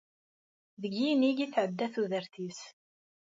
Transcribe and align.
Deg 0.81 0.93
yinig 0.99 1.37
i 1.45 1.47
tɛedda 1.53 1.87
tudert-is. 1.93 2.61